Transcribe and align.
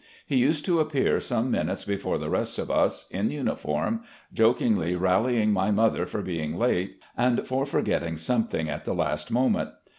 He 0.25 0.37
used 0.37 0.65
to 0.65 0.79
appear 0.79 1.19
some 1.19 1.51
minutes 1.51 1.85
before 1.85 2.17
the 2.17 2.31
rest 2.31 2.57
of 2.57 2.71
us, 2.71 3.07
in 3.11 3.29
uniform, 3.29 4.01
jokingly 4.33 4.95
rallying 4.95 5.51
my 5.51 5.69
mother 5.69 6.07
for 6.07 6.23
being 6.23 6.57
late, 6.57 6.95
and 7.15 7.45
for 7.45 7.67
forgetting 7.67 8.17
something 8.17 8.67
at 8.67 8.83
the 8.83 8.95
last 8.95 9.29
moment. 9.29 9.69